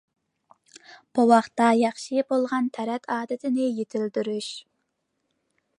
[1.17, 4.51] بوۋاقتا ياخشى بولغان تەرەت ئادىتىنى يېتىلدۈرۈش.